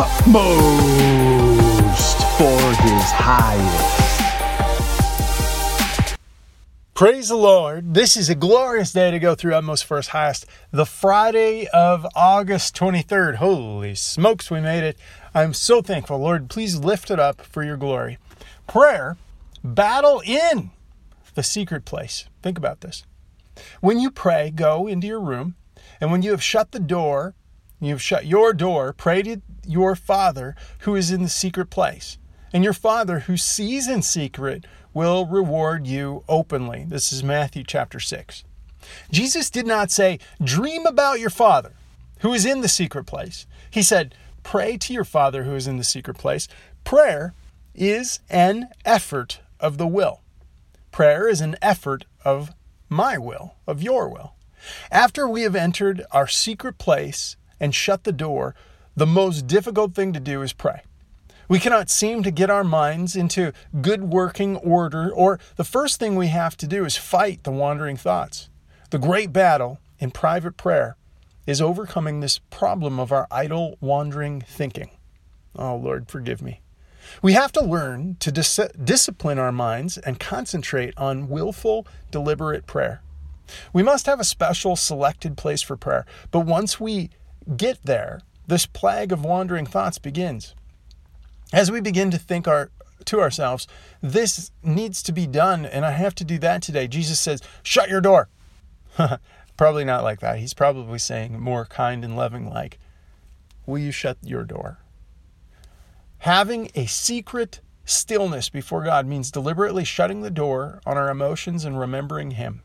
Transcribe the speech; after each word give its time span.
utmost 0.00 1.58
for 2.38 2.60
his 2.82 3.10
highest. 3.10 3.98
Praise 6.94 7.28
the 7.28 7.36
Lord. 7.36 7.94
This 7.94 8.16
is 8.16 8.30
a 8.30 8.36
glorious 8.36 8.92
day 8.92 9.10
to 9.10 9.18
go 9.18 9.34
through 9.34 9.56
Utmost 9.56 9.88
His 9.88 10.08
Highest. 10.08 10.46
The 10.70 10.86
Friday 10.86 11.66
of 11.74 12.06
August 12.14 12.76
23rd. 12.76 13.36
Holy 13.36 13.96
smokes, 13.96 14.52
we 14.52 14.60
made 14.60 14.84
it. 14.84 14.96
I'm 15.34 15.52
so 15.52 15.82
thankful. 15.82 16.18
Lord, 16.18 16.48
please 16.48 16.76
lift 16.76 17.10
it 17.10 17.18
up 17.18 17.42
for 17.42 17.64
your 17.64 17.76
glory. 17.76 18.18
Prayer, 18.68 19.16
battle 19.64 20.22
in 20.24 20.70
the 21.34 21.42
secret 21.42 21.84
place. 21.84 22.26
Think 22.40 22.56
about 22.56 22.82
this. 22.82 23.02
When 23.80 23.98
you 23.98 24.12
pray, 24.12 24.52
go 24.54 24.86
into 24.86 25.08
your 25.08 25.20
room, 25.20 25.56
and 26.00 26.12
when 26.12 26.22
you 26.22 26.30
have 26.30 26.42
shut 26.42 26.70
the 26.70 26.78
door, 26.78 27.34
you've 27.80 28.02
shut 28.02 28.26
your 28.26 28.52
door, 28.52 28.92
pray 28.92 29.22
to 29.22 29.40
your 29.66 29.94
Father 29.94 30.56
who 30.80 30.94
is 30.94 31.10
in 31.10 31.22
the 31.22 31.28
secret 31.28 31.70
place. 31.70 32.18
And 32.52 32.64
your 32.64 32.72
Father 32.72 33.20
who 33.20 33.36
sees 33.36 33.88
in 33.88 34.02
secret 34.02 34.66
will 34.94 35.26
reward 35.26 35.86
you 35.86 36.24
openly. 36.28 36.84
This 36.88 37.12
is 37.12 37.22
Matthew 37.22 37.62
chapter 37.64 38.00
6. 38.00 38.44
Jesus 39.10 39.50
did 39.50 39.66
not 39.66 39.90
say, 39.90 40.18
Dream 40.42 40.86
about 40.86 41.20
your 41.20 41.30
Father 41.30 41.74
who 42.20 42.32
is 42.32 42.44
in 42.44 42.62
the 42.62 42.68
secret 42.68 43.04
place. 43.04 43.46
He 43.70 43.82
said, 43.82 44.14
Pray 44.42 44.76
to 44.78 44.92
your 44.92 45.04
Father 45.04 45.44
who 45.44 45.54
is 45.54 45.66
in 45.66 45.76
the 45.76 45.84
secret 45.84 46.16
place. 46.16 46.48
Prayer 46.84 47.34
is 47.74 48.20
an 48.30 48.68
effort 48.84 49.40
of 49.60 49.78
the 49.78 49.86
will. 49.86 50.22
Prayer 50.90 51.28
is 51.28 51.40
an 51.40 51.56
effort 51.60 52.06
of 52.24 52.52
my 52.88 53.18
will, 53.18 53.54
of 53.66 53.82
your 53.82 54.08
will. 54.08 54.34
After 54.90 55.28
we 55.28 55.42
have 55.42 55.54
entered 55.54 56.04
our 56.10 56.26
secret 56.26 56.78
place 56.78 57.36
and 57.60 57.74
shut 57.74 58.04
the 58.04 58.12
door, 58.12 58.54
the 58.96 59.06
most 59.06 59.46
difficult 59.46 59.94
thing 59.94 60.12
to 60.12 60.20
do 60.20 60.42
is 60.42 60.52
pray. 60.52 60.82
We 61.48 61.58
cannot 61.58 61.88
seem 61.88 62.22
to 62.24 62.30
get 62.30 62.50
our 62.50 62.64
minds 62.64 63.16
into 63.16 63.52
good 63.80 64.04
working 64.04 64.56
order, 64.56 65.10
or 65.10 65.40
the 65.56 65.64
first 65.64 65.98
thing 65.98 66.14
we 66.14 66.28
have 66.28 66.56
to 66.58 66.66
do 66.66 66.84
is 66.84 66.96
fight 66.96 67.44
the 67.44 67.50
wandering 67.50 67.96
thoughts. 67.96 68.50
The 68.90 68.98
great 68.98 69.32
battle 69.32 69.80
in 69.98 70.10
private 70.10 70.56
prayer 70.56 70.96
is 71.46 71.62
overcoming 71.62 72.20
this 72.20 72.38
problem 72.50 73.00
of 73.00 73.10
our 73.10 73.26
idle, 73.30 73.78
wandering 73.80 74.42
thinking. 74.42 74.90
Oh, 75.56 75.76
Lord, 75.76 76.10
forgive 76.10 76.42
me. 76.42 76.60
We 77.22 77.32
have 77.32 77.52
to 77.52 77.64
learn 77.64 78.16
to 78.20 78.30
dis- 78.30 78.60
discipline 78.84 79.38
our 79.38 79.52
minds 79.52 79.96
and 79.96 80.20
concentrate 80.20 80.92
on 80.98 81.28
willful, 81.28 81.86
deliberate 82.10 82.66
prayer. 82.66 83.00
We 83.72 83.82
must 83.82 84.04
have 84.04 84.20
a 84.20 84.24
special 84.24 84.76
selected 84.76 85.38
place 85.38 85.62
for 85.62 85.78
prayer, 85.78 86.04
but 86.30 86.40
once 86.40 86.78
we 86.78 87.08
get 87.56 87.78
there, 87.84 88.20
this 88.46 88.66
plague 88.66 89.12
of 89.12 89.24
wandering 89.24 89.66
thoughts 89.66 89.98
begins 89.98 90.54
as 91.52 91.70
we 91.70 91.80
begin 91.80 92.10
to 92.10 92.18
think 92.18 92.46
our 92.46 92.70
to 93.04 93.20
ourselves, 93.20 93.66
this 94.02 94.50
needs 94.62 95.02
to 95.04 95.12
be 95.12 95.26
done, 95.26 95.64
and 95.64 95.86
I 95.86 95.92
have 95.92 96.14
to 96.16 96.24
do 96.24 96.38
that 96.40 96.62
today. 96.62 96.88
Jesus 96.88 97.18
says, 97.18 97.40
Shut 97.62 97.88
your 97.88 98.00
door. 98.00 98.28
probably 99.56 99.84
not 99.84 100.02
like 100.02 100.20
that. 100.20 100.38
He's 100.38 100.52
probably 100.52 100.98
saying 100.98 101.38
more 101.40 101.64
kind 101.64 102.04
and 102.04 102.16
loving, 102.16 102.50
like, 102.50 102.78
Will 103.66 103.78
you 103.78 103.92
shut 103.92 104.18
your 104.22 104.44
door? 104.44 104.78
Having 106.18 106.70
a 106.74 106.86
secret 106.86 107.60
stillness 107.84 108.50
before 108.50 108.82
God 108.82 109.06
means 109.06 109.30
deliberately 109.30 109.84
shutting 109.84 110.20
the 110.20 110.30
door 110.30 110.80
on 110.84 110.98
our 110.98 111.08
emotions 111.08 111.64
and 111.64 111.78
remembering 111.78 112.32
Him. 112.32 112.62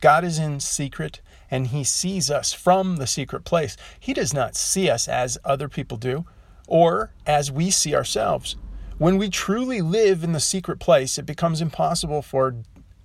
God 0.00 0.24
is 0.24 0.38
in 0.38 0.60
secret 0.60 1.20
and 1.50 1.68
He 1.68 1.84
sees 1.84 2.30
us 2.30 2.52
from 2.52 2.96
the 2.96 3.06
secret 3.06 3.44
place. 3.44 3.76
He 3.98 4.12
does 4.12 4.34
not 4.34 4.56
see 4.56 4.90
us 4.90 5.08
as 5.08 5.38
other 5.44 5.68
people 5.68 5.96
do 5.96 6.24
or 6.66 7.12
as 7.26 7.50
we 7.50 7.70
see 7.70 7.94
ourselves. 7.94 8.56
When 8.98 9.16
we 9.16 9.30
truly 9.30 9.80
live 9.80 10.24
in 10.24 10.32
the 10.32 10.40
secret 10.40 10.78
place, 10.80 11.18
it 11.18 11.26
becomes 11.26 11.60
impossible 11.60 12.20
for 12.20 12.56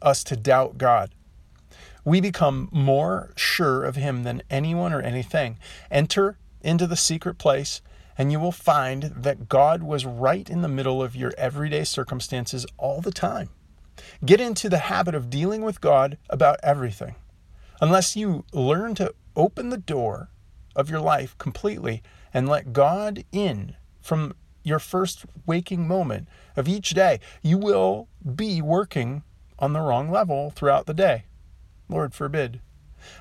us 0.02 0.24
to 0.26 0.36
doubt 0.36 0.78
God. 0.78 1.12
We 2.04 2.20
become 2.20 2.68
more 2.72 3.32
sure 3.36 3.84
of 3.84 3.96
Him 3.96 4.24
than 4.24 4.44
anyone 4.50 4.92
or 4.92 5.02
anything. 5.02 5.58
Enter 5.90 6.38
into 6.62 6.88
the 6.88 6.98
secret 6.98 7.38
place, 7.38 7.82
and 8.18 8.32
you 8.32 8.40
will 8.40 8.52
find 8.52 9.04
that 9.04 9.48
God 9.48 9.84
was 9.84 10.06
right 10.06 10.50
in 10.50 10.62
the 10.62 10.68
middle 10.68 11.02
of 11.02 11.16
your 11.16 11.34
everyday 11.38 11.84
circumstances 11.84 12.66
all 12.78 13.00
the 13.00 13.12
time. 13.12 13.50
Get 14.26 14.42
into 14.42 14.70
the 14.70 14.80
habit 14.80 15.16
of 15.16 15.30
dealing 15.30 15.62
with 15.62 15.82
God 15.82 16.18
about 16.30 16.60
everything. 16.64 17.16
Unless 17.82 18.16
you 18.16 18.46
learn 18.54 18.96
to 18.96 19.14
open 19.36 19.70
the 19.70 19.78
door 19.78 20.30
of 20.76 20.90
your 20.90 21.02
life 21.02 21.38
completely 21.38 22.02
and 22.34 22.48
let 22.48 22.74
God 22.74 23.24
in 23.32 23.76
from 24.02 24.34
your 24.64 24.80
first 24.80 25.26
waking 25.46 25.88
moment 25.88 26.28
of 26.56 26.68
each 26.68 26.92
day, 26.92 27.20
you 27.42 27.58
will 27.58 28.08
be 28.36 28.62
working 28.62 29.24
on 29.60 29.74
the 29.74 29.82
wrong 29.82 30.10
level 30.10 30.52
throughout 30.52 30.86
the 30.86 30.94
day. 30.94 31.26
Lord 31.90 32.14
forbid. 32.14 32.62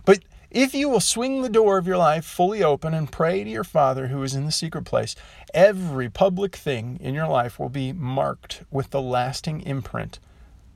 But 0.05 0.21
if 0.51 0.75
you 0.75 0.89
will 0.89 1.01
swing 1.01 1.43
the 1.43 1.49
door 1.49 1.79
of 1.79 1.87
your 1.87 1.97
life 1.97 2.25
fully 2.25 2.63
open 2.63 2.95
and 2.95 3.11
pray 3.11 3.43
to 3.43 3.51
your 3.51 3.65
Father 3.65 4.09
who 4.09 4.23
is 4.23 4.35
in 4.35 4.45
the 4.45 4.53
secret 4.53 4.85
place, 4.85 5.17
every 5.53 6.09
public 6.09 6.55
thing 6.55 6.99
in 7.01 7.15
your 7.15 7.27
life 7.27 7.59
will 7.59 7.69
be 7.69 7.93
marked 7.93 8.63
with 8.71 8.91
the 8.91 9.03
lasting 9.03 9.63
imprint 9.63 10.19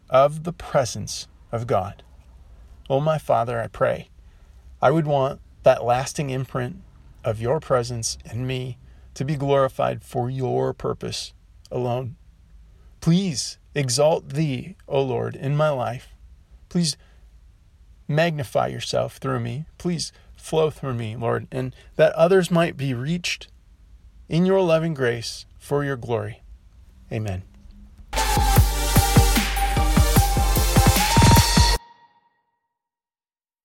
of 0.09 0.44
the 0.44 0.53
presence 0.53 1.28
of 1.53 1.67
God. 1.67 2.03
Oh, 2.89 3.00
my 3.00 3.19
Father, 3.19 3.61
I 3.61 3.67
pray. 3.67 4.09
I 4.81 4.91
would 4.91 5.06
want 5.06 5.41
that 5.62 5.84
lasting 5.84 6.31
imprint 6.31 6.77
of 7.25 7.41
your 7.41 7.59
presence 7.59 8.17
in 8.25 8.47
me 8.47 8.78
to 9.15 9.25
be 9.25 9.37
glorified 9.37 10.05
for 10.05 10.31
your 10.31 10.72
purpose 10.72 11.33
alone. 11.71 12.17
Please 13.00 13.59
exalt 13.75 14.31
thee, 14.31 14.77
O 14.87 15.03
Lord, 15.03 15.34
in 15.34 15.56
my 15.56 15.71
life. 15.71 16.15
Please 16.69 16.97
magnify 18.06 18.69
yourself 18.69 19.17
through 19.17 19.41
me. 19.41 19.67
Please 19.78 20.12
flow 20.37 20.71
through 20.71 20.94
me, 20.94 21.17
Lord, 21.17 21.49
and 21.50 21.75
that 21.97 22.12
others 22.12 22.50
might 22.50 22.77
be 22.77 22.94
reached 22.94 23.49
in 24.28 24.47
your 24.47 24.61
loving 24.61 24.94
grace 24.94 25.47
for 25.59 25.84
your 25.84 25.97
glory. 25.97 26.43
Amen. 27.11 27.43